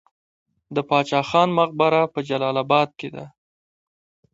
[0.75, 3.25] د باچا خان مقبره په جلال اباد کې ده